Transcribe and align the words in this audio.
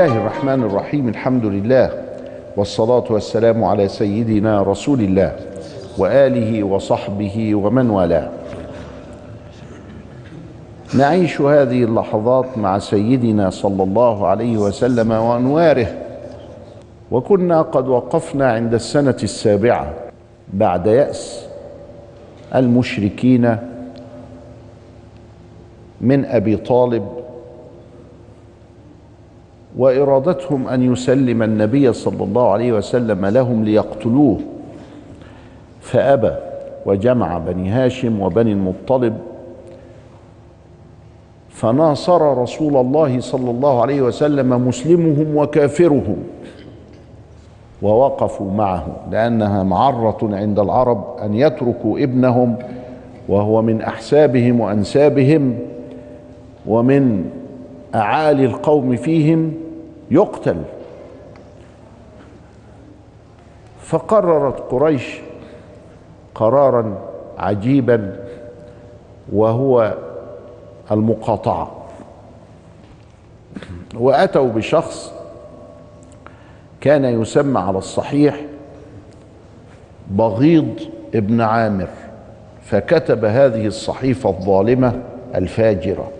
الله 0.00 0.16
الرحمن 0.16 0.62
الرحيم 0.62 1.08
الحمد 1.08 1.44
لله 1.44 1.90
والصلاة 2.56 3.04
والسلام 3.10 3.64
على 3.64 3.88
سيدنا 3.88 4.62
رسول 4.62 5.00
الله 5.00 5.36
وآله 5.98 6.64
وصحبه 6.64 7.54
ومن 7.54 7.90
والاه. 7.90 8.28
نعيش 10.94 11.40
هذه 11.40 11.84
اللحظات 11.84 12.58
مع 12.58 12.78
سيدنا 12.78 13.50
صلى 13.50 13.82
الله 13.82 14.26
عليه 14.26 14.56
وسلم 14.56 15.10
وأنواره 15.10 15.86
وكنا 17.10 17.62
قد 17.62 17.88
وقفنا 17.88 18.52
عند 18.52 18.74
السنة 18.74 19.16
السابعة 19.22 19.94
بعد 20.52 20.86
يأس 20.86 21.46
المشركين 22.54 23.56
من 26.00 26.24
أبي 26.24 26.56
طالب 26.56 27.19
وإرادتهم 29.76 30.68
أن 30.68 30.92
يسلم 30.92 31.42
النبي 31.42 31.92
صلى 31.92 32.24
الله 32.24 32.50
عليه 32.50 32.72
وسلم 32.72 33.26
لهم 33.26 33.64
ليقتلوه. 33.64 34.38
فأبى 35.80 36.32
وجمع 36.86 37.38
بني 37.38 37.70
هاشم 37.70 38.20
وبني 38.20 38.52
المطلب 38.52 39.18
فناصر 41.48 42.38
رسول 42.42 42.76
الله 42.76 43.20
صلى 43.20 43.50
الله 43.50 43.82
عليه 43.82 44.02
وسلم 44.02 44.68
مسلمهم 44.68 45.36
وكافرهم 45.36 46.16
ووقفوا 47.82 48.52
معه 48.52 48.86
لأنها 49.10 49.62
معرة 49.62 50.18
عند 50.22 50.58
العرب 50.58 51.04
أن 51.22 51.34
يتركوا 51.34 51.98
ابنهم 51.98 52.56
وهو 53.28 53.62
من 53.62 53.82
أحسابهم 53.82 54.60
وأنسابهم 54.60 55.58
ومن 56.66 57.30
أعالي 57.94 58.44
القوم 58.44 58.96
فيهم 58.96 59.54
يقتل. 60.10 60.62
فقررت 63.82 64.60
قريش 64.60 65.20
قرارا 66.34 66.98
عجيبا 67.38 68.26
وهو 69.32 69.94
المقاطعة. 70.90 71.76
وأتوا 73.94 74.48
بشخص 74.48 75.12
كان 76.80 77.04
يسمى 77.04 77.60
على 77.60 77.78
الصحيح 77.78 78.40
بغيض 80.10 80.80
ابن 81.14 81.40
عامر 81.40 81.88
فكتب 82.62 83.24
هذه 83.24 83.66
الصحيفة 83.66 84.30
الظالمة 84.30 85.02
الفاجرة. 85.34 86.10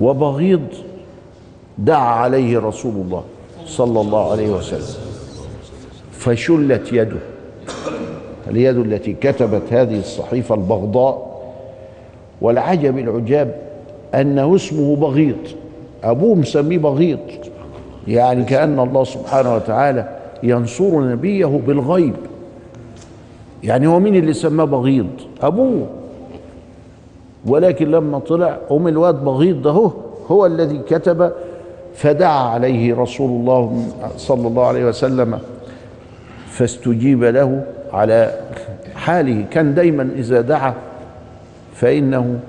وبغيض 0.00 0.66
دعا 1.78 2.14
عليه 2.14 2.58
رسول 2.58 2.92
الله 2.92 3.22
صلى 3.66 4.00
الله 4.00 4.30
عليه 4.30 4.50
وسلم. 4.50 5.04
فشلت 6.12 6.92
يده. 6.92 7.20
اليد 8.50 8.76
التي 8.76 9.12
كتبت 9.12 9.62
هذه 9.70 9.98
الصحيفة 9.98 10.54
البغضاء 10.54 11.42
والعجب 12.40 12.98
العجاب 12.98 13.54
أنه 14.14 14.54
اسمه 14.54 14.96
بغيض. 14.96 15.36
أبوه 16.04 16.34
مسميه 16.34 16.78
بغيض. 16.78 17.18
يعني 18.08 18.44
كأن 18.44 18.80
الله 18.80 19.04
سبحانه 19.04 19.54
وتعالى 19.54 20.18
ينصر 20.42 21.00
نبيه 21.00 21.60
بالغيب. 21.66 22.14
يعني 23.64 23.86
هو 23.86 24.00
مين 24.00 24.16
اللي 24.16 24.32
سماه 24.32 24.64
بغيض؟ 24.64 25.10
أبوه. 25.42 25.86
ولكن 27.46 27.90
لما 27.90 28.18
طلع 28.18 28.58
أم 28.70 28.88
الواد 28.88 29.24
بغيض 29.24 29.62
ده 29.62 29.70
هو, 29.70 29.90
هو 30.28 30.46
الذي 30.46 30.78
كتب 30.78 31.32
فدعا 31.94 32.48
عليه 32.48 32.94
رسول 32.94 33.30
الله 33.30 33.86
صلى 34.16 34.48
الله 34.48 34.66
عليه 34.66 34.84
وسلم 34.84 35.38
فاستجيب 36.48 37.24
له 37.24 37.64
على 37.92 38.30
حاله. 38.94 39.44
كان 39.50 39.74
دايما 39.74 40.08
إذا 40.16 40.40
دعا 40.40 40.74
فإنه 41.74 42.40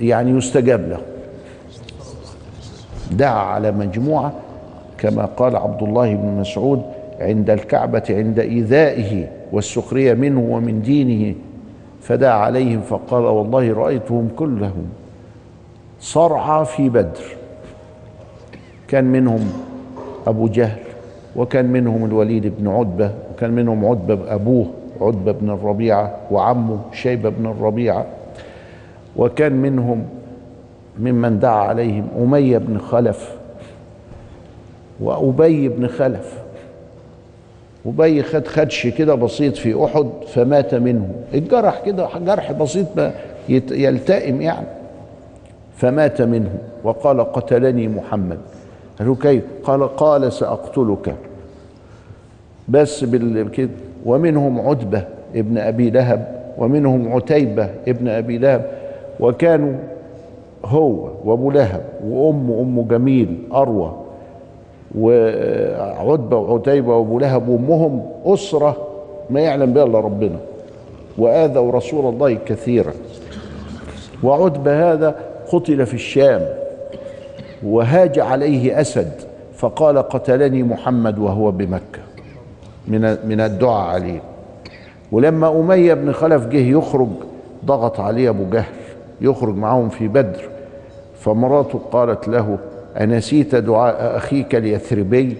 يعني 0.00 0.30
يستجاب 0.38 0.88
له. 0.88 1.00
دعا 3.12 3.38
على 3.44 3.72
مجموعة 3.72 4.32
كما 4.98 5.24
قال 5.24 5.56
عبد 5.56 5.82
الله 5.82 6.14
بن 6.14 6.28
مسعود 6.40 6.82
عند 7.20 7.50
الكعبة 7.50 8.02
عند 8.10 8.38
إيذائه 8.38 9.26
والسخرية 9.52 10.14
منه 10.14 10.40
ومن 10.40 10.82
دينه 10.82 11.34
فدعا 12.04 12.32
عليهم 12.32 12.80
فقال 12.80 13.24
والله 13.24 13.74
رأيتهم 13.74 14.28
كلهم 14.36 14.86
صرعى 16.00 16.64
في 16.64 16.88
بدر. 16.88 17.24
كان 18.88 19.04
منهم 19.04 19.52
أبو 20.26 20.48
جهل 20.48 20.82
وكان 21.36 21.66
منهم 21.66 22.04
الوليد 22.04 22.52
بن 22.58 22.68
عتبة 22.68 23.10
وكان 23.32 23.50
منهم 23.50 23.84
عتبة 23.84 24.34
أبوه 24.34 24.66
عتبة 25.00 25.32
بن 25.32 25.50
الربيعة 25.50 26.16
وعمه 26.30 26.78
شيبة 26.92 27.28
بن 27.28 27.46
الربيعة. 27.46 28.06
وكان 29.16 29.52
منهم 29.52 30.04
ممن 30.98 31.38
دعا 31.38 31.68
عليهم 31.68 32.08
أمية 32.20 32.58
بن 32.58 32.78
خلف 32.78 33.36
وأبي 35.00 35.68
بن 35.68 35.86
خلف. 35.86 36.43
أبي 37.86 38.22
خد 38.22 38.46
خدش 38.46 38.86
كده 38.86 39.14
بسيط 39.14 39.56
في 39.56 39.84
أحد 39.84 40.06
فمات 40.26 40.74
منه. 40.74 41.08
الجرح 41.34 41.82
كده 41.86 42.08
جرح 42.24 42.52
بسيط 42.52 42.86
يلتئم 43.70 44.40
يعني. 44.40 44.66
فمات 45.76 46.22
منه. 46.22 46.58
وقال 46.84 47.32
قتلني 47.32 47.88
محمد. 47.88 48.38
قالوا 48.98 49.16
كيف؟ 49.22 49.42
قال 49.64 49.96
قال 49.96 50.32
سأقتلك. 50.32 51.14
بس 52.68 53.04
بالكده 53.04 53.70
ومنهم 54.06 54.60
عتبة 54.68 55.04
ابن 55.34 55.58
أبي 55.58 55.90
لهب 55.90 56.44
ومنهم 56.58 57.12
عتيبة 57.12 57.68
ابن 57.88 58.08
أبي 58.08 58.38
لهب 58.38 58.70
وكانوا 59.20 59.74
هو 60.64 61.08
وأبو 61.24 61.50
لهب 61.50 61.84
وامه 62.06 62.60
أم 62.60 62.82
جميل 62.82 63.38
أروى 63.54 64.03
وعتبة 64.98 66.36
وعتيبة 66.36 66.96
وأبو 66.96 67.18
لهب 67.18 67.48
وأمهم 67.48 68.06
أسرة 68.24 68.76
ما 69.30 69.40
يعلم 69.40 69.72
بها 69.72 69.84
إلا 69.84 70.00
ربنا. 70.00 70.36
وآذوا 71.18 71.72
رسول 71.72 72.14
الله 72.14 72.34
كثيرا. 72.34 72.92
وعتبة 74.22 74.92
هذا 74.92 75.14
قتل 75.52 75.86
في 75.86 75.94
الشام. 75.94 76.48
وهاج 77.66 78.18
عليه 78.18 78.80
أسد. 78.80 79.12
فقال 79.56 79.98
قتلني 79.98 80.62
محمد 80.62 81.18
وهو 81.18 81.50
بمكة. 81.50 82.00
من 82.88 83.16
من 83.28 83.40
الدعاء 83.40 83.88
عليه. 83.88 84.20
ولما 85.12 85.60
أمية 85.60 85.94
بن 85.94 86.12
خلف 86.12 86.46
جه 86.46 86.78
يخرج 86.78 87.08
ضغط 87.64 88.00
عليه 88.00 88.28
أبو 88.30 88.44
جهل. 88.50 88.74
يخرج 89.20 89.56
معهم 89.56 89.88
في 89.88 90.08
بدر. 90.08 90.48
فمراته 91.20 91.80
قالت 91.92 92.28
له 92.28 92.58
أنسيت 93.00 93.54
دعاء 93.54 94.16
أخيك 94.16 94.54
اليثربي 94.54 95.36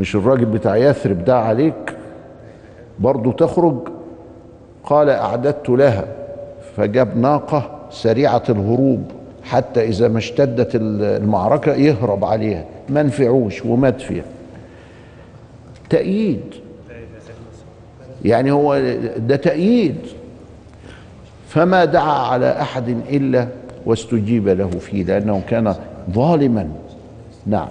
مش 0.00 0.16
الراجل 0.16 0.44
بتاع 0.44 0.76
يثرب 0.76 1.24
دعا 1.24 1.42
عليك؟ 1.42 1.96
برضو 2.98 3.32
تخرج؟ 3.32 3.88
قال 4.84 5.10
أعددت 5.10 5.68
لها 5.68 6.04
فجاب 6.76 7.16
ناقة 7.16 7.78
سريعة 7.90 8.42
الهروب 8.48 9.10
حتى 9.44 9.88
إذا 9.88 10.08
ما 10.08 10.18
اشتدت 10.18 10.70
المعركة 10.74 11.74
يهرب 11.74 12.24
عليها. 12.24 12.64
ما 12.88 13.02
نفعوش 13.02 13.64
ومات 13.64 14.00
فيها 14.00 14.24
تأييد. 15.90 16.54
يعني 18.24 18.50
هو 18.52 18.78
ده 19.16 19.36
تأييد. 19.36 19.96
فما 21.48 21.84
دعا 21.84 22.18
على 22.18 22.60
أحد 22.60 22.88
إلا 22.88 23.48
واستجيب 23.88 24.48
له 24.48 24.70
فيه 24.70 25.04
لأنه 25.04 25.42
كان 25.48 25.74
ظالما. 26.10 26.68
نعم. 27.46 27.68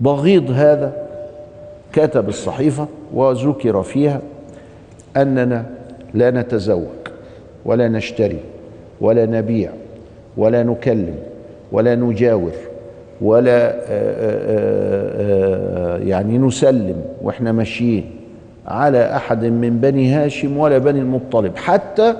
فبغيض 0.00 0.50
هذا 0.50 0.92
كتب 1.92 2.28
الصحيفة 2.28 2.86
وذكر 3.14 3.82
فيها 3.82 4.20
أننا 5.16 5.66
لا 6.14 6.30
نتزوج 6.30 6.86
ولا 7.64 7.88
نشتري 7.88 8.38
ولا 9.00 9.26
نبيع 9.26 9.70
ولا 10.36 10.62
نكلم 10.62 11.14
ولا 11.72 11.94
نجاور 11.94 12.52
ولا 13.20 13.74
يعني 15.98 16.38
نسلم 16.38 17.04
وإحنا 17.22 17.52
ماشيين. 17.52 18.21
على 18.66 19.16
أحد 19.16 19.44
من 19.44 19.80
بني 19.80 20.14
هاشم 20.14 20.58
ولا 20.58 20.78
بني 20.78 21.00
المطلب 21.00 21.56
حتى 21.56 22.16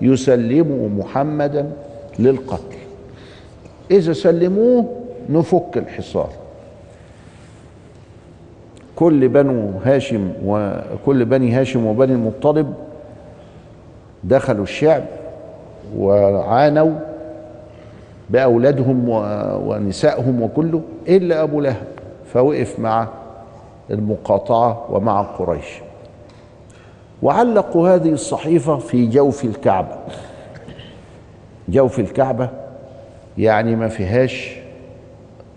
يسلموا 0.00 0.88
محمدا 0.88 1.70
للقتل. 2.18 2.76
إذا 3.90 4.12
سلموه 4.12 4.88
نفك 5.30 5.76
الحصار. 5.76 6.30
كل 8.96 9.28
بنو 9.28 9.70
هاشم 9.84 10.32
وكل 10.44 11.24
بني 11.24 11.52
هاشم 11.52 11.86
وبني 11.86 12.12
المطلب 12.12 12.74
دخلوا 14.24 14.62
الشعب 14.62 15.02
وعانوا 15.96 16.92
بأولادهم 18.30 19.08
ونسائهم 19.68 20.42
وكله 20.42 20.82
إلا 21.08 21.42
أبو 21.42 21.60
لهب 21.60 21.86
فوقف 22.32 22.78
مع 22.78 23.08
المقاطعة 23.90 24.86
ومع 24.90 25.22
قريش. 25.22 25.80
وعلقوا 27.22 27.88
هذه 27.88 28.08
الصحيفة 28.08 28.76
في 28.76 29.06
جوف 29.06 29.44
الكعبة. 29.44 29.96
جوف 31.68 31.98
الكعبة 31.98 32.48
يعني 33.38 33.76
ما 33.76 33.88
فيهاش 33.88 34.56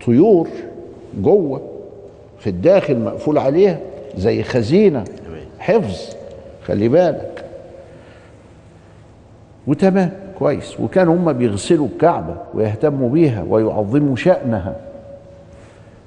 طيور 0.06 0.48
جوه 1.22 1.62
في 2.40 2.50
الداخل 2.50 3.00
مقفول 3.00 3.38
عليها 3.38 3.80
زي 4.18 4.44
خزينة. 4.44 5.04
حفظ 5.60 6.16
خلي 6.66 6.88
بالك. 6.88 7.46
وتمام 9.68 10.12
كويس. 10.40 10.80
وكانوا 10.80 11.16
هم 11.16 11.34
بيغسلوا 11.34 11.88
الكعبة 11.88 12.36
ويهتموا 12.54 13.10
بيها 13.10 13.46
ويعظموا 13.50 14.16
شأنها. 14.16 14.76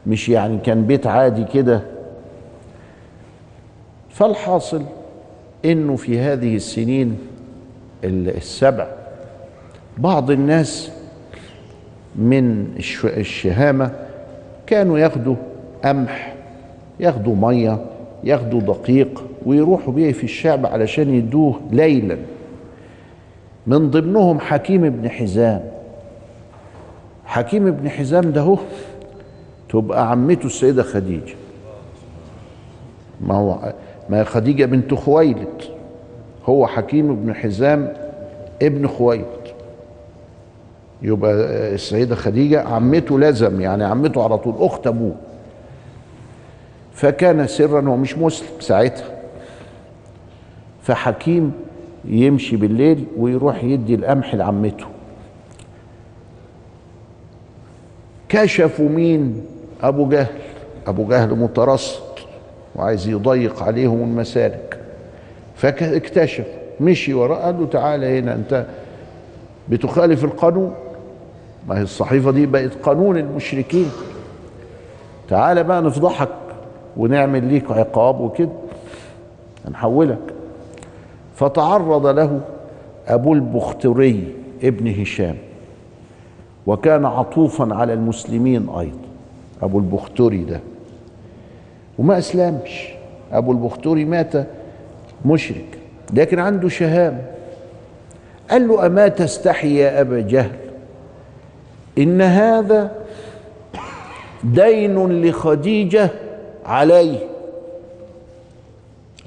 مش 0.07 0.29
يعني 0.29 0.59
كان 0.59 0.87
بيت 0.87 1.07
عادي 1.07 1.45
كده 1.45 1.83
فالحاصل 4.13 4.83
إنه 5.65 5.97
في 5.97 6.19
هذه 6.19 6.57
السنين 6.57 7.19
السبع 8.05 8.87
بعض 9.99 10.31
الناس 10.31 10.91
من 12.17 12.67
الشهامة 13.05 13.93
كانوا 14.67 14.99
ياخدوا 14.99 15.35
قمح 15.85 16.35
ياخدوا 17.01 17.35
مية 17.37 17.85
ياخدوا 18.25 18.61
دقيق 18.61 19.25
ويروحوا 19.47 19.93
بيه 19.93 20.13
في 20.13 20.25
الشعب 20.25 20.67
علشان 20.67 21.15
يدوه 21.15 21.61
ليلا. 21.71 22.17
من 23.67 23.91
ضمنهم 23.91 24.41
حكيم 24.41 24.91
بن 24.91 25.09
حزام. 25.11 25.65
حكيم 27.25 27.71
بن 27.71 27.89
حزام 27.91 28.33
ده 28.33 28.41
هو 28.41 28.59
تبقى 29.69 30.11
عمته 30.11 30.47
السيدة 30.47 30.83
خديجة. 30.83 31.35
ما 33.21 33.35
هو 33.35 33.73
ما 34.13 34.25
خديجة 34.25 34.65
بنت 34.65 34.95
خويلد. 34.95 35.63
هو 36.47 36.67
حكيم 36.67 37.17
بن 37.17 37.35
حزام 37.35 37.93
ابن 38.63 38.87
خويلد. 38.87 39.27
يبقى 41.03 41.33
السيدة 41.75 42.15
خديجة 42.15 42.63
عمته 42.63 43.19
لازم 43.19 43.61
يعني 43.61 43.85
عمته 43.85 44.25
على 44.25 44.39
طول 44.39 44.55
أخت 44.59 44.87
أبوه. 44.87 45.15
فكان 46.93 47.47
سرا 47.47 47.89
هو 47.89 47.97
مش 47.97 48.19
مسلم 48.19 48.61
ساعتها. 48.61 49.05
فحكيم 50.83 51.53
يمشي 52.05 52.57
بالليل 52.57 53.05
ويروح 53.17 53.65
يدي 53.65 53.95
القمح 53.95 54.35
لعمته. 54.35 54.87
كشفوا 58.29 58.89
مين؟ 58.89 59.47
أبو 59.83 60.09
جهل. 60.09 60.27
أبو 60.87 61.09
جهل 61.09 61.31
مترصد. 61.35 62.12
وعايز 62.77 63.09
يضيق 63.09 63.63
عليهم 63.63 64.03
المسالك. 64.03 64.79
فاكتشف 65.57 66.47
مشي 66.81 67.15
وراه 67.15 67.37
قال 67.37 67.61
له 67.61 67.67
تعالى 67.67 68.19
هنا 68.19 68.35
أنت 68.35 68.67
بتخالف 69.69 70.25
القانون؟ 70.25 70.75
ما 71.69 71.79
هي 71.79 71.83
الصحيفة 71.83 72.31
دي 72.31 72.47
بقت 72.47 72.75
قانون 72.83 73.17
المشركين. 73.19 73.91
تعالى 75.29 75.63
بقى 75.63 75.83
نفضحك 75.83 76.29
ونعمل 76.97 77.45
ليك 77.45 77.71
عقاب 77.71 78.21
وكده. 78.21 78.51
هنحولك. 79.69 80.19
فتعرض 81.37 82.07
له 82.07 82.41
أبو 83.09 83.33
البختري 83.35 84.35
ابن 84.63 85.01
هشام 85.01 85.37
وكان 86.67 87.05
عطوفا 87.05 87.75
على 87.75 87.93
المسلمين 87.93 88.69
أيضا. 88.69 88.99
أبو 89.63 89.79
البختري 89.79 90.45
ده. 90.45 90.61
وما 91.99 92.19
أسلمش. 92.19 92.89
أبو 93.33 93.53
البختري 93.53 94.05
مات 94.05 94.33
مشرك 95.25 95.65
لكن 96.13 96.39
عنده 96.39 96.69
شهامه 96.69 97.23
قال 98.51 98.69
له 98.69 98.87
أما 98.87 99.09
تستحي 99.09 99.75
يا 99.77 100.01
أبا 100.01 100.21
جهل؟ 100.21 100.51
إن 101.99 102.21
هذا 102.23 102.93
دين 104.45 105.23
لخديجة 105.23 106.11
عليه. 106.67 107.19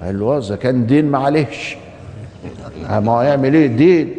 قال 0.02 0.20
له 0.20 0.38
إذا 0.38 0.56
كان 0.56 0.86
دين 0.86 1.06
معلش 1.06 1.78
ما 2.90 3.12
هو 3.12 3.20
هيعمل 3.20 3.54
إيه؟ 3.54 3.68
دين. 3.68 4.16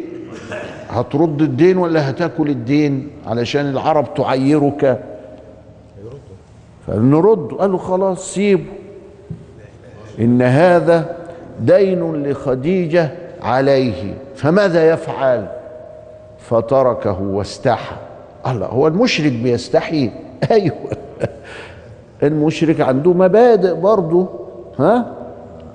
هترد 0.89 1.41
الدين 1.41 1.77
ولا 1.77 2.09
هتاكل 2.09 2.49
الدين؟ 2.49 3.07
علشان 3.27 3.69
العرب 3.69 4.13
تعيرك 4.13 4.99
فنرد 6.87 7.53
قال 7.53 7.71
له 7.71 7.77
خلاص 7.77 8.33
سيبه. 8.33 8.63
إن 10.19 10.41
هذا 10.41 11.15
دين 11.59 12.23
لخديجة 12.23 13.11
عليه. 13.41 14.13
فماذا 14.35 14.89
يفعل؟ 14.89 15.47
فتركه 16.39 17.21
واستحى. 17.21 17.95
الله 18.47 18.65
هو 18.65 18.87
المشرك 18.87 19.31
بيستحي؟ 19.31 20.11
أيوه. 20.51 20.75
المشرك 22.23 22.81
عنده 22.81 23.13
مبادئ 23.13 23.73
برضه. 23.73 24.27
ها؟ 24.79 25.13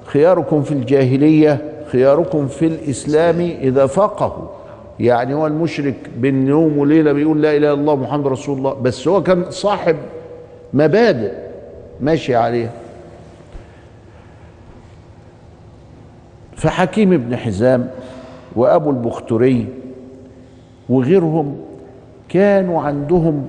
خياركم 0.04 0.62
في 0.62 0.72
الجاهلية 0.72 1.72
خياركم 1.86 2.46
في 2.48 2.66
الإسلام 2.66 3.40
إذا 3.40 3.86
فقهوا. 3.86 4.48
يعني 5.00 5.34
هو 5.34 5.46
المشرك 5.46 5.94
بين 6.16 6.48
يوم 6.48 6.78
وليلة 6.78 7.12
بيقول 7.12 7.42
لا 7.42 7.50
إله 7.50 7.58
إلا 7.58 7.80
الله 7.80 7.96
محمد 7.96 8.26
رسول 8.26 8.58
الله. 8.58 8.74
بس 8.74 9.08
هو 9.08 9.22
كان 9.22 9.50
صاحب 9.50 9.96
مبادئ 10.74 11.32
ماشي 12.00 12.34
عليها. 12.36 12.70
فحكيم 16.56 17.16
بن 17.16 17.36
حزام 17.36 17.90
وأبو 18.56 18.90
البختري 18.90 19.66
وغيرهم 20.88 21.56
كانوا 22.28 22.82
عندهم 22.82 23.46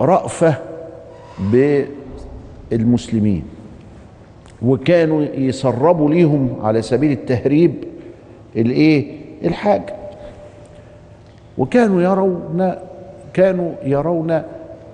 رأفة 0.00 0.54
بالمسلمين 2.70 3.42
وكانوا 4.62 5.22
يسربوا 5.22 6.10
ليهم 6.10 6.56
على 6.62 6.82
سبيل 6.82 7.12
التهريب 7.12 7.74
الإيه؟ 8.56 9.18
الحاجة 9.44 9.94
وكانوا 11.58 12.02
يرون 12.02 12.72
كانوا 13.34 13.72
يرون 13.84 14.42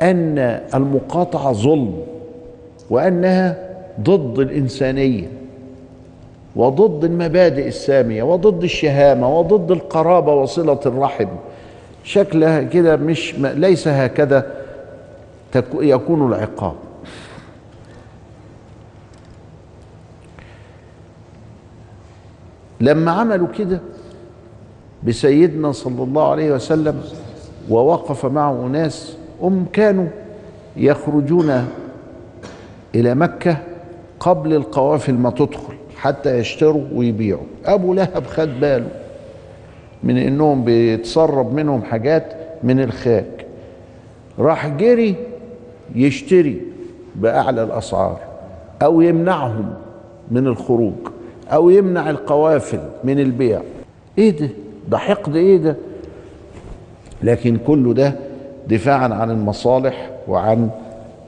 أن 0.03 0.39
المقاطعة 0.75 1.53
ظلم 1.53 2.01
وأنها 2.91 3.57
ضد 4.01 4.39
الإنسانية 4.39 5.29
وضد 6.57 7.05
المبادئ 7.05 7.69
السامية 7.69 8.23
وضد 8.23 8.63
الشهامة 8.63 9.39
وضد 9.39 9.71
القرابة 9.71 10.35
وصلة 10.35 10.81
الرحم. 10.87 11.29
شكلها 12.05 12.63
كده 12.63 12.97
مش 12.97 13.35
ليس 13.39 13.89
هكذا 13.89 14.47
يكون 15.75 16.29
العقاب. 16.29 16.75
لما 22.81 23.11
عملوا 23.11 23.49
كده 23.59 23.81
بسيدنا 25.03 25.73
صلى 25.73 26.03
الله 26.03 26.31
عليه 26.31 26.53
وسلم 26.53 27.03
ووقف 27.71 28.27
معه 28.27 28.53
ناس 28.67 29.17
هم 29.45 29.67
كانوا 29.73 30.07
يخرجون 30.77 31.69
إلى 32.95 33.15
مكة 33.15 33.57
قبل 34.21 34.55
القوافل 34.55 35.15
ما 35.15 35.31
تدخل 35.31 35.75
حتى 35.97 36.39
يشتروا 36.39 36.85
ويبيعوا. 36.95 37.43
أبو 37.65 37.95
لهب 37.95 38.27
خد 38.27 38.61
باله 38.61 38.89
من 40.03 40.17
إنهم 40.17 40.65
بيتسرب 40.65 41.55
منهم 41.55 41.83
حاجات 41.83 42.33
من 42.63 42.81
الخاج 42.81 43.25
راح 44.39 44.69
جري 44.69 45.15
يشتري 45.95 46.63
بأعلى 47.15 47.63
الأسعار 47.63 48.19
أو 48.83 49.01
يمنعهم 49.01 49.75
من 50.31 50.47
الخروج 50.47 50.95
أو 51.49 51.71
يمنع 51.71 52.11
القوافل 52.11 52.81
من 53.05 53.21
البيع. 53.21 53.61
إيه 54.19 54.31
ده؟ 54.31 54.49
ده 54.89 54.99
حقد 54.99 55.37
إيه 55.37 55.57
ده؟ 55.57 55.77
لكن 57.23 57.57
كل 57.57 57.95
ده 57.95 58.15
دفاعا 58.69 59.15
عن 59.15 59.31
المصالح 59.31 60.11
وعن 60.29 60.71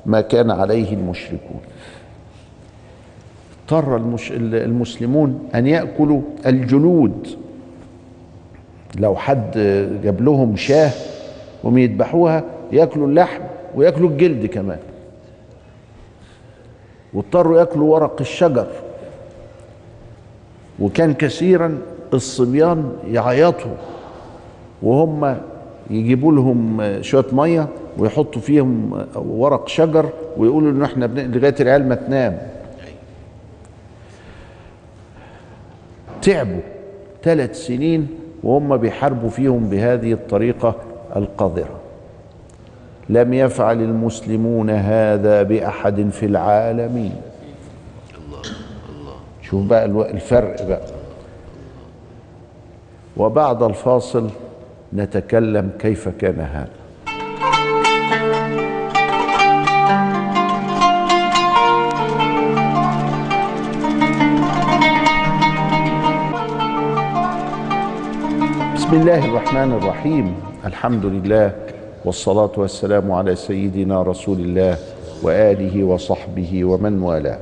ما 0.07 0.21
كان 0.21 0.51
عليه 0.51 0.95
المشركون. 0.95 1.61
اضطر 3.63 3.97
المش... 3.97 4.33
المسلمون 4.33 5.49
أن 5.55 5.67
يأكلوا 5.67 6.21
الجلود 6.47 7.29
لو 8.99 9.17
حد 9.17 9.51
جاب 10.05 10.21
لهم 10.21 10.57
شاة 10.57 10.91
وهم 11.65 11.79
يذبحوها 11.79 12.45
يأكلوا 12.73 13.07
اللحم 13.09 13.43
ويأكلوا 13.75 14.11
الجلد 14.11 14.47
كمان. 14.47 14.79
واضطروا 17.15 17.59
يأكلوا 17.59 17.95
ورق 17.95 18.17
الشجر. 18.21 18.67
وكان 20.81 21.15
كثيرا 21.15 21.79
الصبيان 22.15 22.93
يعيطوا. 23.11 23.75
وهم 24.83 25.37
يجيبوا 25.91 26.33
لهم 26.33 26.83
شوية 27.03 27.25
مية 27.33 27.69
ويحطوا 27.99 28.41
فيهم 28.43 29.05
ورق 29.15 29.69
شجر 29.69 30.11
ويقولوا 30.37 30.71
إن 30.71 30.83
إحنا 30.83 31.07
بن... 31.07 31.31
لغاية 31.31 31.55
العيال 31.61 31.89
ما 31.89 31.95
تنام. 31.95 32.39
تعبوا 36.23 36.61
ثلاث 37.23 37.67
سنين 37.67 38.09
وهم 38.43 38.77
بيحاربوا 38.77 39.31
فيهم 39.31 39.69
بهذه 39.69 40.13
الطريقة 40.13 40.75
القذرة. 41.17 41.81
لم 43.09 43.35
يفعل 43.35 43.83
المسلمون 43.83 44.71
هذا 44.71 45.43
بأحد 45.43 46.11
في 46.11 46.27
العالمين. 46.27 47.15
شوف 49.43 49.65
بقى 49.65 49.85
الفرق 49.85 50.67
بقى. 50.69 50.81
وبعد 53.17 53.63
الفاصل 53.63 54.31
نتكلم 54.95 55.71
كيف 55.79 56.09
كان 56.09 56.41
هذا. 56.41 56.69
بسم 68.75 68.95
الله 68.95 69.25
الرحمن 69.25 69.73
الرحيم. 69.73 70.35
الحمد 70.65 71.05
لله 71.07 71.53
والصلاة 72.05 72.53
والسلام 72.57 73.13
على 73.13 73.37
سيدنا 73.37 74.03
رسول 74.03 74.39
الله 74.39 74.77
وآله 75.23 75.85
وصحبه 75.85 76.65
ومن 76.65 77.03
والاه. 77.03 77.39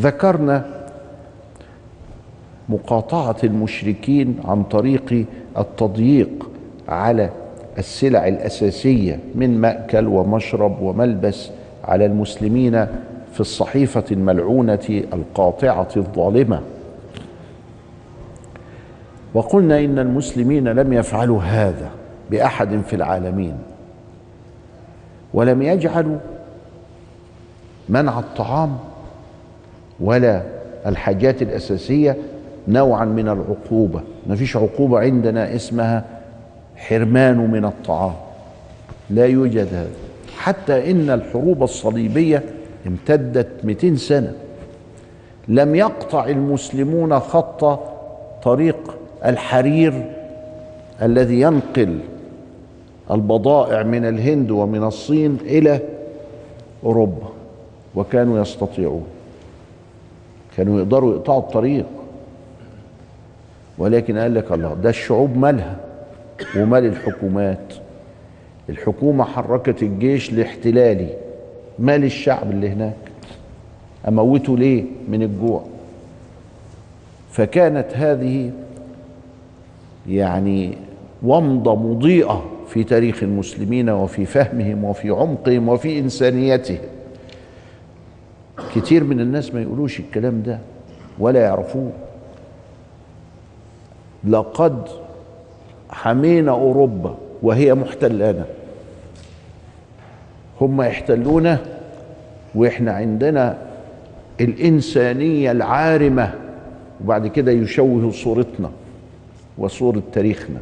ذكرنا 0.00 0.64
مقاطعة 2.68 3.36
المشركين 3.44 4.40
عن 4.44 4.62
طريق 4.62 5.26
التضييق 5.58 6.50
على 6.88 7.30
السلع 7.78 8.28
الأساسية 8.28 9.18
من 9.34 9.60
مأكل 9.60 10.06
ومشرب 10.06 10.82
وملبس 10.82 11.50
على 11.84 12.06
المسلمين 12.06 12.86
في 13.32 13.40
الصحيفة 13.40 14.04
الملعونة 14.10 15.02
القاطعة 15.12 15.88
الظالمة. 15.96 16.60
وقلنا 19.34 19.78
إن 19.78 19.98
المسلمين 19.98 20.68
لم 20.68 20.92
يفعلوا 20.92 21.42
هذا 21.42 21.90
بأحد 22.30 22.80
في 22.86 22.96
العالمين 22.96 23.56
ولم 25.34 25.62
يجعلوا 25.62 26.16
منع 27.88 28.18
الطعام 28.18 28.78
ولا 30.00 30.42
الحاجات 30.86 31.42
الأساسية 31.42 32.16
نوعا 32.68 33.04
من 33.04 33.28
العقوبة. 33.28 34.00
ما 34.26 34.36
فيش 34.36 34.56
عقوبة 34.56 34.98
عندنا 34.98 35.54
اسمها 35.54 36.04
حرمان 36.76 37.50
من 37.50 37.64
الطعام. 37.64 38.14
لا 39.10 39.26
يوجد 39.26 39.74
هذا. 39.74 39.90
حتى 40.36 40.90
إن 40.90 41.10
الحروب 41.10 41.62
الصليبية 41.62 42.42
امتدت 42.86 43.48
200 43.64 43.96
سنة. 43.96 44.32
لم 45.48 45.74
يقطع 45.74 46.26
المسلمون 46.26 47.18
خط 47.18 47.80
طريق 48.42 48.96
الحرير 49.24 50.04
الذي 51.02 51.40
ينقل 51.40 51.98
البضائع 53.10 53.82
من 53.82 54.04
الهند 54.04 54.50
ومن 54.50 54.84
الصين 54.84 55.38
إلى 55.40 55.80
أوروبا. 56.84 57.28
وكانوا 57.94 58.40
يستطيعون. 58.40 59.06
كانوا 60.56 60.78
يقدروا 60.78 61.14
يقطعوا 61.14 61.40
الطريق. 61.40 61.86
ولكن 63.78 64.18
قال 64.18 64.34
لك 64.34 64.52
الله 64.52 64.74
ده 64.74 64.90
الشعوب 64.90 65.36
مالها 65.36 65.76
ومال 66.56 66.84
الحكومات. 66.86 67.74
الحكومة 68.68 69.24
حركت 69.24 69.82
الجيش 69.82 70.32
لاحتلالي 70.32 71.08
مال 71.78 72.04
الشعب 72.04 72.50
اللي 72.50 72.68
هناك. 72.70 72.96
أموته 74.08 74.58
ليه؟ 74.58 74.84
من 75.08 75.22
الجوع. 75.22 75.64
فكانت 77.30 77.86
هذه 77.94 78.50
يعني 80.08 80.74
ومضة 81.22 81.76
مضيئة 81.76 82.44
في 82.68 82.84
تاريخ 82.84 83.22
المسلمين 83.22 83.90
وفي 83.90 84.26
فهمهم 84.26 84.84
وفي 84.84 85.10
عمقهم 85.10 85.68
وفي 85.68 85.98
إنسانيتهم. 85.98 86.78
كتير 88.74 89.04
من 89.04 89.20
الناس 89.20 89.54
ما 89.54 89.62
يقولوش 89.62 90.00
الكلام 90.00 90.42
ده 90.42 90.58
ولا 91.18 91.40
يعرفوه. 91.40 91.92
لقد 94.24 94.88
حمينا 95.90 96.50
أوروبا 96.50 97.14
وهي 97.42 97.74
محتلانا 97.74 98.44
هم 100.60 100.82
يحتلونا 100.82 101.58
وإحنا 102.54 102.92
عندنا 102.92 103.58
الإنسانية 104.40 105.50
العارمة. 105.50 106.34
وبعد 107.04 107.26
كده 107.26 107.52
يشوه 107.52 108.12
صورتنا 108.12 108.70
وصورة 109.58 110.02
تاريخنا. 110.12 110.58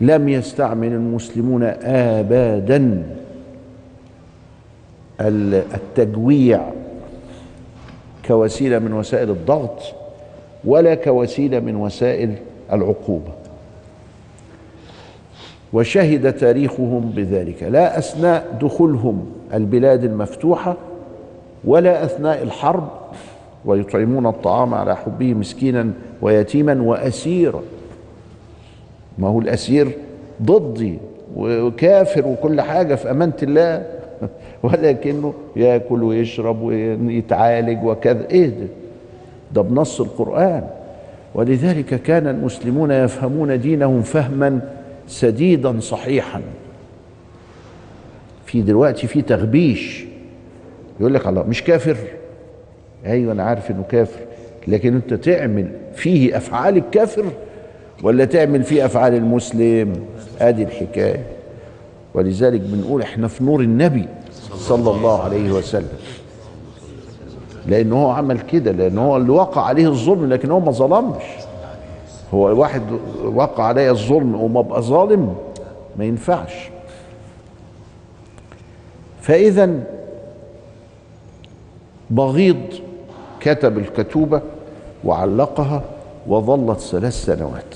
لم 0.00 0.28
يستعمل 0.28 0.92
المسلمون 0.92 1.62
ابدا 1.82 3.02
التجويع 5.20 6.70
كوسيلة 8.26 8.78
من 8.78 8.92
وسائل 8.92 9.30
الضغط. 9.30 10.03
ولا 10.66 10.94
كوسيله 10.94 11.60
من 11.60 11.76
وسائل 11.76 12.34
العقوبة. 12.72 13.30
وشهد 15.72 16.32
تاريخهم 16.32 17.12
بذلك. 17.16 17.62
لا 17.62 17.98
أثناء 17.98 18.58
دخولهم 18.60 19.26
البلاد 19.54 20.04
المفتوحة 20.04 20.76
ولا 21.64 22.04
أثناء 22.04 22.42
الحرب 22.42 22.88
ويطعمون 23.64 24.26
الطعام 24.26 24.74
على 24.74 24.96
حبه 24.96 25.34
مسكينا 25.34 25.90
ويتيما 26.22 26.82
وأسيرا. 26.82 27.62
ما 29.18 29.28
هو 29.28 29.40
الأسير؟ 29.40 29.88
ضدي 30.42 30.98
وكافر 31.36 32.26
وكل 32.26 32.60
حاجة 32.60 32.94
في 32.94 33.10
أمانة 33.10 33.32
الله. 33.42 33.86
ولكنه 34.62 35.34
يأكل 35.56 36.02
ويشرب 36.02 36.62
ويتعالج 36.62 37.84
وكذا. 37.84 38.26
إيه 38.30 38.46
ده؟ 38.46 38.66
ده 39.54 39.62
بنص 39.62 40.00
القرآن. 40.00 40.64
ولذلك 41.34 42.02
كان 42.02 42.26
المسلمون 42.26 42.90
يفهمون 42.90 43.60
دينهم 43.60 44.02
فهما 44.02 44.60
سديدا 45.08 45.80
صحيحا. 45.80 46.42
في 48.46 48.62
دلوقتي 48.62 49.06
في 49.06 49.22
تغبيش. 49.22 50.04
يقول 51.00 51.14
لك 51.14 51.26
الله 51.26 51.42
مش 51.42 51.62
كافر؟ 51.64 51.96
أيوه 53.06 53.32
أنا 53.32 53.42
عارف 53.42 53.70
إنه 53.70 53.84
كافر. 53.90 54.20
لكن 54.68 54.94
أنت 54.94 55.14
تعمل 55.14 55.70
فيه 55.94 56.36
أفعال 56.36 56.76
الكافر 56.76 57.24
ولا 58.02 58.24
تعمل 58.24 58.62
فيه 58.62 58.86
أفعال 58.86 59.14
المسلم؟ 59.14 59.92
ادي 60.40 60.62
الحكاية. 60.62 61.22
ولذلك 62.14 62.60
بنقول 62.60 63.02
إحنا 63.02 63.28
في 63.28 63.44
نور 63.44 63.60
النبي 63.60 64.06
صلى 64.54 64.90
الله 64.90 65.22
عليه 65.22 65.52
وسلم. 65.52 65.88
لأن 67.66 67.92
هو 67.92 68.10
عمل 68.10 68.40
كده 68.40 68.70
لأن 68.72 68.98
هو 68.98 69.16
اللي 69.16 69.30
وقع 69.32 69.62
عليه 69.62 69.88
الظلم 69.88 70.32
لكن 70.32 70.50
هو 70.50 70.60
ما 70.60 70.70
ظلمش. 70.72 71.22
هو 72.34 72.48
الواحد 72.48 72.82
وقع 73.24 73.64
عليه 73.64 73.90
الظلم 73.90 74.34
وما 74.34 74.60
ابقى 74.60 74.82
ظالم 74.82 75.34
ما 75.96 76.04
ينفعش. 76.04 76.70
فاذا 79.20 79.80
بغيض 82.10 82.60
كتب 83.40 83.78
الكتوبة 83.78 84.42
وعلقها 85.04 85.82
وظلت 86.26 86.80
ثلاث 86.80 87.12
سنوات. 87.24 87.74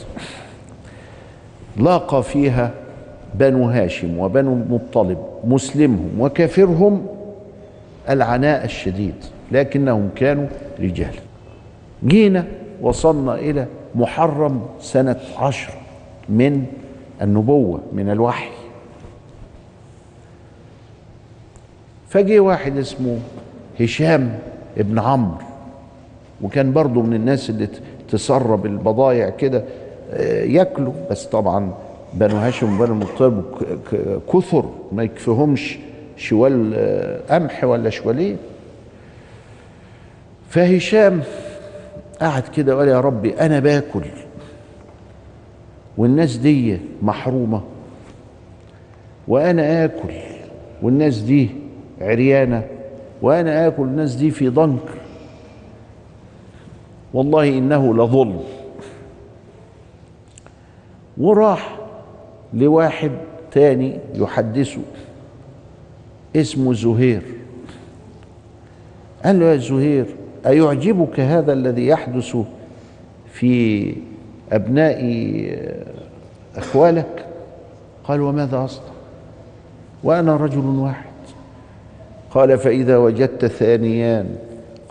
لاقى 1.76 2.22
فيها 2.22 2.70
بنو 3.34 3.64
هاشم 3.64 4.18
وبنو 4.18 4.52
المطلب 4.52 5.18
مسلمهم 5.44 6.10
وكافرهم 6.20 7.06
العناء 8.10 8.64
الشديد 8.64 9.14
لكنهم 9.52 10.10
كانوا 10.16 10.46
رجالا 10.80 11.20
جينا 12.04 12.46
وصلنا 12.80 13.34
إلى 13.34 13.66
محرم 13.94 14.62
سنة 14.80 15.20
عشر 15.38 15.72
من 16.28 16.66
النبوة 17.22 17.80
من 17.92 18.10
الوحي. 18.10 18.50
فجي 22.08 22.38
واحد 22.38 22.76
اسمه 22.76 23.18
هشام 23.80 24.38
ابن 24.78 24.98
عمرو 24.98 25.38
وكان 26.42 26.72
برضه 26.72 27.02
من 27.02 27.14
الناس 27.14 27.50
اللي 27.50 27.68
تسرب 28.08 28.66
البضايع 28.66 29.28
كده 29.28 29.64
ياكلوا. 30.44 30.92
بس 31.10 31.24
طبعا 31.24 31.72
بنو 32.14 32.36
هاشم 32.36 32.74
وبنو 32.74 32.92
المطلب 32.92 33.44
كثر 34.32 34.64
ما 34.92 35.02
يكفيهمش 35.02 35.78
شوال 36.18 36.74
قمح 37.30 37.64
ولا 37.64 37.90
شوالين 37.90 38.36
فهشام 40.50 41.22
قعد 42.20 42.42
كده 42.56 42.76
وقال 42.76 42.88
يا 42.88 43.00
ربي 43.00 43.40
أنا 43.40 43.60
باكل. 43.60 44.04
والناس 45.96 46.36
دي 46.36 46.78
محرومة. 47.02 47.62
وأنا 49.28 49.84
آكل. 49.84 50.12
والناس 50.82 51.18
دي 51.18 51.50
عريانة. 52.00 52.64
وأنا 53.22 53.66
آكل. 53.66 53.82
الناس 53.82 54.14
دي 54.14 54.30
في 54.30 54.48
ضنك. 54.48 54.88
والله 57.14 57.48
إنه 57.48 57.94
لظلم. 57.94 58.40
وراح 61.18 61.78
لواحد 62.54 63.10
تاني 63.52 63.98
يحدثه. 64.14 64.80
اسمه 66.36 66.74
زهير. 66.74 67.22
قال 69.24 69.40
له 69.40 69.46
يا 69.46 69.56
زهير 69.56 70.06
أيعجبك 70.46 71.20
هذا 71.20 71.52
الذي 71.52 71.86
يحدث 71.86 72.36
في 73.32 73.94
أبناء 74.52 74.98
أخوالك؟ 76.56 77.26
قال 78.04 78.20
وماذا 78.20 78.64
أصنع؟ 78.64 78.84
وأنا 80.04 80.36
رجل 80.36 80.58
واحد. 80.58 81.04
قال 82.30 82.58
فإذا 82.58 82.96
وجدت 82.96 83.46
ثانيان 83.46 84.36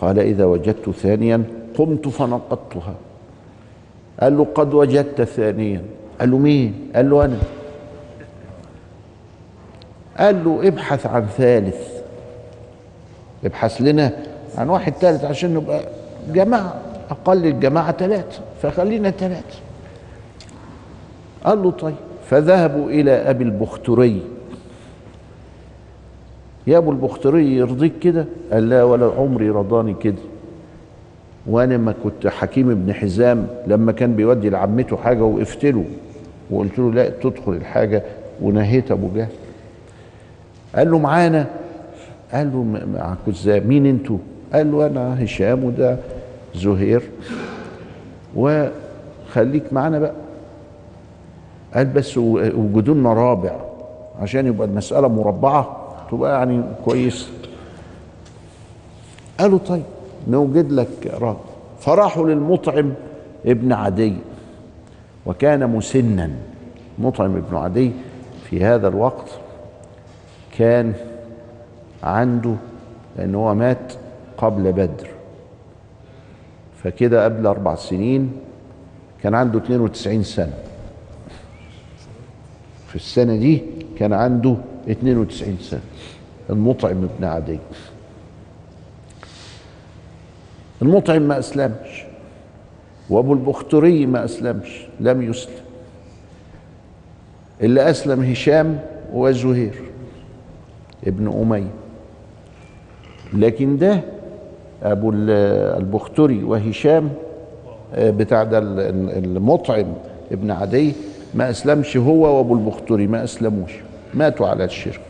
قال 0.00 0.18
إذا 0.18 0.44
وجدت 0.44 0.90
ثانيا 0.90 1.42
قمت 1.78 2.08
فنقضتها. 2.08 2.94
قال 4.20 4.36
له 4.38 4.46
قد 4.54 4.74
وجدت 4.74 5.22
ثانيا. 5.22 5.82
قال 6.20 6.30
له 6.30 6.38
مين؟ 6.38 6.74
قال 6.94 7.10
له 7.10 7.24
أنا. 7.24 7.38
قال 10.18 10.44
له 10.44 10.68
ابحث 10.68 11.06
عن 11.06 11.26
ثالث. 11.26 11.88
ابحث 13.44 13.80
لنا 13.80 14.12
عن 14.58 14.68
واحد 14.68 14.92
ثالث 14.92 15.24
عشان 15.24 15.54
نبقى 15.54 15.80
جماعة 16.32 16.74
أقل 17.10 17.46
الجماعة 17.46 17.92
ثلاثة 17.92 18.40
فخلينا 18.62 19.10
ثلاثة. 19.10 19.58
قال 21.44 21.62
له 21.62 21.70
طيب. 21.70 21.94
فذهبوا 22.30 22.90
إلى 22.90 23.10
أبي 23.10 23.44
البختري. 23.44 24.22
يا 26.66 26.78
أبو 26.78 26.90
البختري 26.90 27.56
يرضيك 27.56 27.92
كده؟ 27.98 28.24
قال 28.52 28.68
لا 28.68 28.84
ولا 28.84 29.12
عمري 29.18 29.50
رضاني 29.50 29.94
كده. 29.94 30.22
وأنا 31.46 31.76
ما 31.76 31.94
كنت 32.04 32.26
حكيم 32.26 32.70
ابن 32.70 32.92
حزام 32.92 33.46
لما 33.66 33.92
كان 33.92 34.16
بيودي 34.16 34.50
لعمته 34.50 34.96
حاجة 34.96 35.22
وقفت 35.22 35.64
له 35.64 35.84
وقلت 36.50 36.78
له 36.78 36.92
لا 36.92 37.08
تدخل 37.08 37.52
الحاجة 37.52 38.02
ونهيت 38.42 38.90
أبو 38.90 39.08
جهل. 39.14 39.28
قال 40.76 40.90
له 40.90 40.98
معانا. 40.98 41.46
قال 42.32 42.52
له 42.52 42.62
معاكم 42.94 43.30
إزاي 43.30 43.60
مين 43.60 43.86
أنتوا؟ 43.86 44.18
قال 44.52 44.72
له 44.72 44.86
أنا 44.86 45.24
هشام 45.24 45.64
وده 45.64 45.96
زهير. 46.54 47.02
وخليك 48.36 49.72
معانا 49.72 49.98
بقى. 49.98 50.12
قال 51.74 51.86
بس 51.86 52.18
وجدوا 52.18 52.94
لنا 52.94 53.12
رابع 53.12 53.56
عشان 54.20 54.46
يبقى 54.46 54.68
المسألة 54.68 55.08
مربعة 55.08 55.76
تبقى 56.10 56.38
يعني 56.38 56.62
كويس. 56.84 57.28
قالوا 59.40 59.58
طيب 59.58 59.82
نوجد 60.28 60.72
لك 60.72 61.12
رابع. 61.20 61.40
فراحوا 61.80 62.28
للمطعم 62.28 62.92
ابن 63.46 63.72
عدي. 63.72 64.14
وكان 65.26 65.70
مسنا. 65.70 66.30
مطعم 66.98 67.36
ابن 67.36 67.56
عدي 67.56 67.92
في 68.50 68.64
هذا 68.64 68.88
الوقت. 68.88 69.37
كان 70.58 70.94
عنده 72.02 72.54
لأن 73.16 73.34
هو 73.34 73.54
مات 73.54 73.92
قبل 74.38 74.72
بدر. 74.72 75.08
فكده 76.82 77.24
قبل 77.24 77.46
أربع 77.46 77.74
سنين 77.74 78.32
كان 79.22 79.34
عنده 79.34 79.58
92 79.58 80.22
سنة. 80.22 80.52
في 82.88 82.96
السنة 82.96 83.36
دي 83.36 83.62
كان 83.98 84.12
عنده 84.12 84.56
92 84.90 85.58
سنة. 85.60 85.80
المطعم 86.50 87.04
ابن 87.04 87.24
عدي. 87.24 87.58
المطعم 90.82 91.22
ما 91.22 91.38
أسلمش. 91.38 92.04
وأبو 93.10 93.32
البختري 93.32 94.06
ما 94.06 94.24
أسلمش. 94.24 94.86
لم 95.00 95.22
يسلم. 95.22 95.54
اللي 97.60 97.90
أسلم 97.90 98.22
هشام 98.22 98.80
وزهير. 99.12 99.87
ابن 101.06 101.28
أمية. 101.42 101.70
لكن 103.32 103.78
ده 103.78 104.00
أبو 104.82 105.10
البختري 105.12 106.44
وهشام 106.44 107.10
بتاع 107.98 108.42
ده 108.42 108.58
المطعم 108.58 109.86
ابن 110.32 110.50
عدي 110.50 110.92
ما 111.34 111.50
أسلمش 111.50 111.96
هو 111.96 112.36
وأبو 112.36 112.54
البختري 112.54 113.06
ما 113.06 113.24
أسلموش 113.24 113.72
ماتوا 114.14 114.48
على 114.48 114.64
الشرك. 114.64 115.00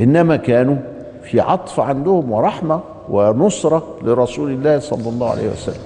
إنما 0.00 0.36
كانوا 0.36 0.76
في 1.22 1.40
عطف 1.40 1.80
عندهم 1.80 2.32
ورحمة 2.32 2.80
ونصرة 3.08 3.96
لرسول 4.02 4.50
الله 4.50 4.78
صلى 4.78 5.08
الله 5.08 5.30
عليه 5.30 5.50
وسلم. 5.50 5.82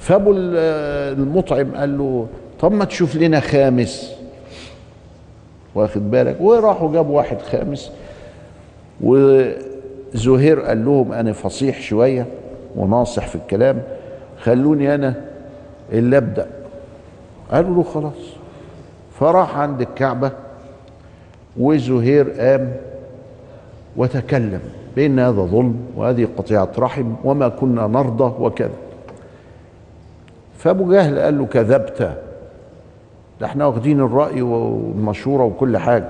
فأبو 0.00 0.32
المطعم 0.36 1.74
قال 1.74 1.98
له 1.98 2.26
طب 2.60 2.72
ما 2.72 2.84
تشوف 2.84 3.16
لنا 3.16 3.40
خامس. 3.40 4.15
واخد 5.76 6.10
بالك؟ 6.10 6.36
وراحوا 6.40 6.92
جابوا 6.92 7.16
واحد 7.16 7.38
خامس 7.40 7.92
وزهير 9.00 10.60
قال 10.60 10.84
لهم 10.84 11.12
أنا 11.12 11.32
فصيح 11.32 11.80
شوية 11.80 12.26
وناصح 12.76 13.26
في 13.26 13.34
الكلام 13.34 13.82
خلوني 14.42 14.94
أنا 14.94 15.14
اللي 15.92 16.16
أبدأ. 16.16 16.46
قالوا 17.52 17.74
له 17.76 17.82
خلاص. 17.82 18.36
فراح 19.20 19.58
عند 19.58 19.80
الكعبة 19.80 20.30
وزهير 21.56 22.30
قام 22.30 22.72
وتكلم 23.96 24.60
بأن 24.96 25.18
هذا 25.18 25.42
ظلم 25.42 25.76
وهذه 25.96 26.28
قطيعة 26.38 26.68
رحم 26.78 27.12
وما 27.24 27.48
كنا 27.48 27.86
نرضى 27.86 28.42
وكذا. 28.42 28.70
فأبو 30.58 30.92
جهل 30.92 31.18
قال 31.18 31.38
له 31.38 31.46
كذبت 31.46 32.16
ده 33.40 33.46
إحنا 33.46 33.66
واخدين 33.66 34.00
الرأي 34.00 34.42
والمشورة 34.42 35.44
وكل 35.44 35.78
حاجة. 35.78 36.08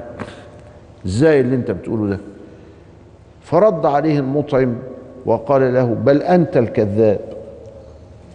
إزاي 1.06 1.40
اللي 1.40 1.56
انت 1.56 1.70
بتقوله 1.70 2.10
ده؟ 2.10 2.18
فرد 3.42 3.86
عليه 3.86 4.18
المطعم 4.18 4.74
وقال 5.26 5.74
له 5.74 5.84
بل 5.84 6.22
انت 6.22 6.56
الكذاب. 6.56 7.20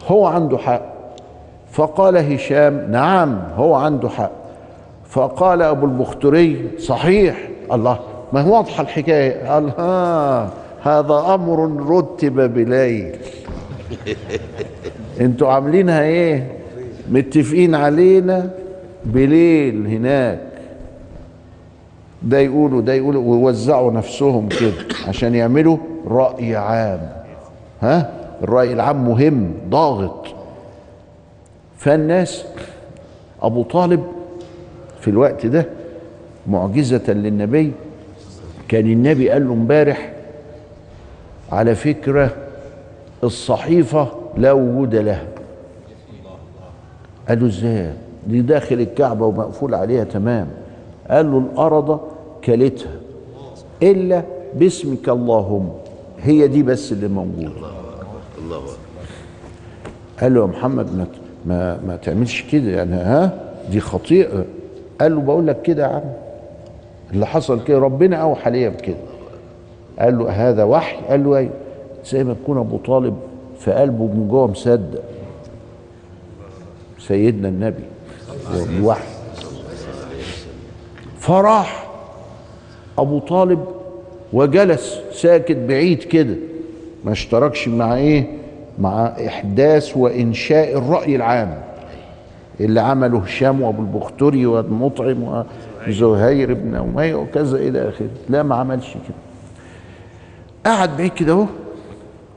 هو 0.08 0.25
عنده 0.25 0.58
حق. 0.58 0.82
فقال 1.71 2.34
هشام 2.34 2.91
نعم 2.91 3.39
هو 3.56 3.73
عنده 3.73 4.10
حق. 4.10 4.32
فقال 5.10 5.62
أبو 5.62 5.86
البختري 5.86 6.69
صحيح. 6.80 7.49
الله 7.71 7.99
ما 8.34 8.41
هو 8.41 8.56
واضحة 8.56 8.84
الحكاية. 8.84 9.49
قال 9.49 9.69
ها 9.77 10.49
هذا 10.84 11.34
أمر 11.34 11.88
رتب 11.89 12.54
بليل. 12.54 13.15
أنتوا 15.21 15.47
عاملينها 15.47 16.01
إيه؟ 16.01 16.47
متفقين 17.12 17.75
علينا؟ 17.75 18.49
بليل 19.06 19.88
هناك. 19.88 20.40
ده 22.24 22.40
يقولوا 22.40 22.82
ده 22.82 22.94
يقولوا 22.94 23.24
ويوزعوا 23.24 23.92
نفسهم 23.92 24.50
كده 24.50 24.74
عشان 25.08 25.36
يعملوا 25.36 25.78
رأي 26.08 26.56
عام. 26.56 27.10
ها؟ 27.82 28.12
الرأي 28.44 28.74
العام 28.74 29.10
مهم 29.10 29.54
ضاغط. 29.70 30.28
فالناس 31.78 32.46
أبو 33.42 33.64
طالب 33.64 34.04
في 35.00 35.08
الوقت 35.08 35.46
ده 35.46 35.66
معجزة 36.48 37.14
للنبي. 37.14 37.72
كان 38.68 38.92
النبي 38.92 39.30
قال 39.30 39.48
له 39.48 39.54
امبارح 39.54 40.14
على 41.52 41.76
فكرة 41.76 42.36
الصحيفة 43.24 44.08
لا 44.38 44.52
وجود 44.52 44.96
لها. 44.96 45.24
قال 47.30 47.40
له 47.40 47.48
إزاي؟ 47.48 47.94
دي 48.27 48.41
داخل 48.41 48.75
الكعبة 48.79 49.25
ومقفول 49.25 49.75
عليها 49.75 50.03
تمام. 50.03 50.47
قال 51.10 51.31
له 51.31 51.38
الأرض 51.38 51.99
كلتها 52.43 52.91
إلا 53.84 54.23
باسمك 54.53 55.10
اللهم. 55.10 55.69
هي 56.21 56.47
دي 56.47 56.63
بس 56.63 56.91
اللي 56.91 57.07
موجودة. 57.07 57.51
الله 58.38 58.62
قال 60.21 60.34
له 60.34 60.41
يا 60.41 60.45
محمد 60.45 60.95
ما 60.95 61.05
ما, 61.45 61.79
ما 61.88 61.95
تعملش 61.95 62.41
كده 62.51 62.71
يعني 62.71 62.95
ها؟ 62.95 63.39
دي 63.71 63.79
خطيئة. 63.79 64.45
قال 65.01 65.15
له 65.15 65.21
بقول 65.21 65.47
لك 65.47 65.62
كده 65.62 65.84
يا 65.84 65.88
عم. 65.88 66.01
اللي 67.13 67.25
حصل 67.25 67.63
كده 67.63 67.79
ربنا 67.79 68.15
أوحى 68.15 68.51
ليا 68.51 68.69
بكده. 68.69 68.95
قال 69.99 70.17
له 70.19 70.29
هذا 70.29 70.63
وحي؟ 70.63 70.97
قال 71.10 71.23
له 71.23 71.38
أيوه 71.38 71.51
زي 72.05 72.23
ما 72.23 72.34
تكون 72.34 72.57
أبو 72.57 72.77
طالب 72.77 73.15
في 73.60 73.71
قلبه 73.71 74.03
من 74.05 74.27
جوه 74.31 74.47
مصدق. 74.47 75.01
سيدنا 76.99 77.49
النبي. 77.49 77.84
الوحي 78.56 79.04
فراح 81.20 81.88
أبو 82.98 83.20
طالب 83.20 83.66
وجلس 84.34 85.00
ساكت 85.14 85.56
بعيد 85.58 86.04
كده 86.04 86.36
ما 87.06 87.12
اشتركش 87.12 87.68
مع 87.68 87.96
إيه؟ 87.96 88.28
مع 88.80 89.06
إحداث 89.28 89.98
وإنشاء 89.98 90.78
الرأي 90.78 91.16
العام 91.16 91.62
اللي 92.60 92.82
عمله 92.82 93.20
هشام 93.20 93.62
وأبو 93.62 93.82
البختري 93.82 94.46
والمطعم 94.46 95.44
وزهير 95.88 96.54
بن 96.54 96.76
أمية 96.76 97.16
وكذا 97.16 97.58
إلى 97.58 97.90
آخره. 97.90 98.10
لا 98.30 98.44
ما 98.44 98.56
عملش 98.56 98.94
كده. 98.94 99.16
قعد 100.66 100.98
بعيد 100.98 101.12
كده 101.14 101.34
أهو 101.34 101.46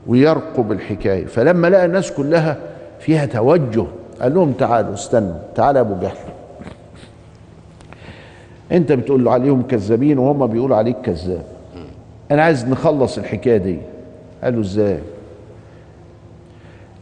ويرقب 0.07 0.71
الحكاية. 0.71 1.25
فلما 1.25 1.67
لقى 1.67 1.85
الناس 1.85 2.11
كلها 2.11 2.57
فيها 2.99 3.25
توجه 3.25 3.85
قال 4.21 4.33
لهم 4.35 4.51
تعالوا 4.51 4.93
استنوا 4.93 5.35
تعال 5.55 5.75
يا 5.75 5.81
أبو 5.81 5.93
جهل 6.01 6.17
أنت 8.71 8.91
بتقول 8.91 9.27
عليهم 9.27 9.61
كذابين 9.61 10.17
وهم 10.19 10.47
بيقولوا 10.47 10.77
عليك 10.77 10.95
كذاب. 11.03 11.43
أنا 12.31 12.43
عايز 12.43 12.65
نخلص 12.65 13.17
الحكاية 13.17 13.57
دي. 13.57 13.77
قال 14.43 14.55
له 14.55 14.61
إزاي؟ 14.61 14.99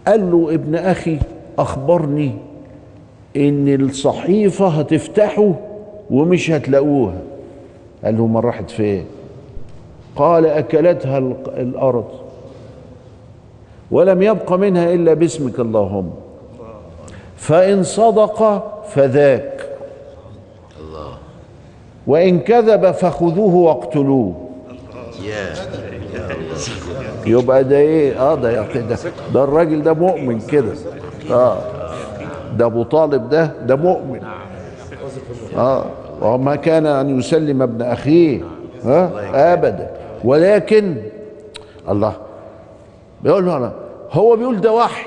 قال 0.08 0.32
له 0.32 0.54
ابن 0.54 0.76
أخي 0.76 1.19
أخبرني 1.60 2.32
إن 3.38 3.82
الصحيفة 3.82 4.67
هتفتحوا 4.67 5.54
ومش 6.12 6.52
هتلاقوها. 6.52 7.17
قال 8.04 8.17
له 8.17 8.28
ما 8.28 8.39
راحت 8.39 8.69
فين؟ 8.71 9.06
قال 10.15 10.45
أكلتها 10.45 11.17
ال- 11.17 11.36
الأرض. 11.47 12.08
ولم 13.91 14.21
يبق 14.21 14.54
منها 14.54 14.93
إلا 14.93 15.13
باسمك 15.13 15.60
اللهم. 15.60 16.10
فإن 17.43 17.84
صدق 17.84 18.63
فذاك. 18.89 19.69
وإن 22.08 22.39
كذب 22.39 22.91
فخذوه 22.91 23.56
واقتلوه. 23.56 24.49
يبقى 27.25 27.63
ده 27.63 27.77
إيه؟ 27.77 28.21
آه 28.21 28.36
ده 28.36 28.65
ده, 28.73 28.97
ده 29.34 29.43
الراجل 29.43 29.84
ده 29.84 29.93
مؤمن 29.93 30.39
كده. 30.39 30.73
آه. 31.32 31.58
ده 32.58 32.65
أبو 32.65 32.84
طالب 32.84 33.29
ده 33.29 33.45
ده 33.45 33.75
مؤمن. 33.75 34.21
آه. 35.58 35.86
وما 36.21 36.56
كان 36.56 36.86
أن 36.86 37.19
يسلم 37.19 37.62
ابن 37.62 37.82
أخيه. 37.82 38.41
ها 38.84 39.53
أبدا. 39.53 39.91
ولكن 40.23 40.95
الله 41.89 42.13
بيقول 43.21 43.45
له 43.45 43.58
أنا 43.58 43.73
هو 44.12 44.36
بيقول 44.36 44.62
ده 44.62 44.73
وحي. 44.73 45.06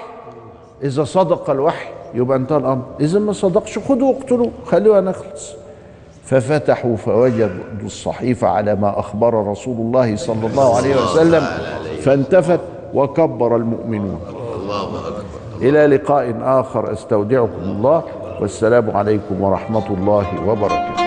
إذا 0.82 1.04
صدق 1.04 1.50
الوحي 1.50 1.95
يبقى 2.16 2.36
انتهى 2.36 2.56
الأمر. 2.58 2.82
اذا 3.00 3.18
ما 3.18 3.32
صدقش 3.32 3.78
خذوا 3.78 4.12
واقتلوه 4.12 4.50
خلوها 4.66 5.00
نخلص. 5.00 5.52
ففتحوا 6.24 6.96
فوجدوا 6.96 7.64
الصحيفة 7.84 8.48
على 8.48 8.74
ما 8.74 8.98
أخبر 8.98 9.46
رسول 9.46 9.76
الله 9.76 10.16
صلى 10.16 10.46
الله 10.46 10.76
عليه 10.76 10.96
وسلم 11.02 11.42
فانتفت 12.00 12.60
وكبر 12.94 13.56
المؤمنون. 13.56 14.20
إلى 15.60 15.86
لقاء 15.86 16.36
آخر 16.42 16.92
أستودعكم 16.92 17.62
الله 17.62 18.02
والسلام 18.40 18.90
عليكم 18.90 19.40
ورحمة 19.40 19.86
الله 19.90 20.26
وبركاته. 20.48 21.05